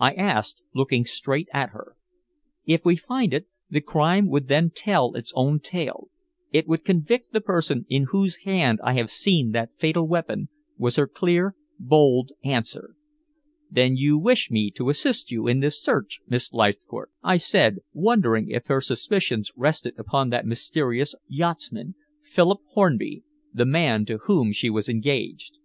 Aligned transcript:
I 0.00 0.12
asked, 0.14 0.62
looking 0.74 1.04
straight 1.04 1.48
at 1.52 1.72
her. 1.72 1.96
"If 2.64 2.82
we 2.82 2.96
find 2.96 3.34
it, 3.34 3.46
the 3.68 3.82
crime 3.82 4.26
would 4.30 4.48
then 4.48 4.70
tell 4.74 5.14
its 5.14 5.34
own 5.36 5.60
tale 5.60 6.08
it 6.50 6.66
would 6.66 6.82
convict 6.82 7.34
the 7.34 7.42
person 7.42 7.84
in 7.90 8.04
whose 8.04 8.44
hand 8.44 8.80
I 8.82 8.94
have 8.94 9.10
seen 9.10 9.50
that 9.50 9.78
fatal 9.78 10.08
weapon," 10.08 10.48
was 10.78 10.96
her 10.96 11.06
clear, 11.06 11.56
bold 11.78 12.32
answer. 12.42 12.94
"Then 13.70 13.94
you 13.94 14.16
wish 14.16 14.50
me 14.50 14.70
to 14.76 14.88
assist 14.88 15.30
you 15.30 15.46
in 15.46 15.60
this 15.60 15.82
search, 15.82 16.20
Miss 16.26 16.54
Leithcourt?" 16.54 17.10
I 17.22 17.36
said, 17.36 17.80
wondering 17.92 18.48
if 18.48 18.68
her 18.68 18.80
suspicions 18.80 19.50
rested 19.56 19.98
upon 19.98 20.30
that 20.30 20.46
mysterious 20.46 21.14
yachtsman, 21.28 21.96
Philip 22.24 22.60
Hornby, 22.70 23.24
the 23.52 23.66
man 23.66 24.06
to 24.06 24.20
whom 24.24 24.52
she 24.52 24.70
was 24.70 24.88
engaged. 24.88 25.58